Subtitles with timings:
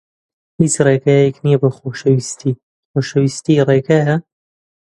[0.59, 2.59] هیچ ڕێگایەک نییە بۆ خۆشەویستی.
[2.91, 4.15] خۆشەویستی ڕێگایە.